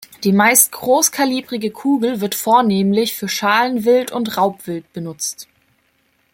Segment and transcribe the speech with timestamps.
[0.23, 5.47] Die meist großkalibrige Kugel wird vornehmlich für Schalenwild und Raubwild benutzt.